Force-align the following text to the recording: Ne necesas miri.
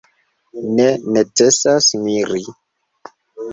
Ne 0.79 0.87
necesas 1.17 1.91
miri. 2.07 2.43